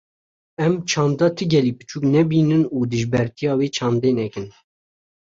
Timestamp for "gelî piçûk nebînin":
1.51-2.63